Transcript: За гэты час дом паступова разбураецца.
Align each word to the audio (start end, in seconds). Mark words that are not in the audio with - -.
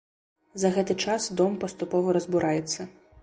За 0.63 0.71
гэты 0.77 0.95
час 1.09 1.27
дом 1.43 1.53
паступова 1.63 2.17
разбураецца. 2.19 2.81